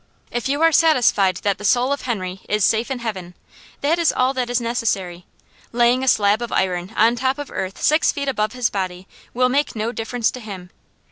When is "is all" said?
3.99-4.33